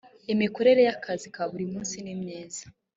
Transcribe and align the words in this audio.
imikorere 0.33 0.81
y 0.87 0.91
‘akazi 0.95 1.27
ka 1.35 1.43
buri 1.51 1.65
munsi 1.71 1.95
nimyiza. 2.05 2.63